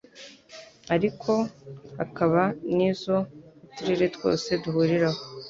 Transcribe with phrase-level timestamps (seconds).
[0.95, 1.31] ariko
[1.97, 2.41] hakaba
[2.75, 3.17] n'izo
[3.65, 5.19] uturere twose duhuriraho.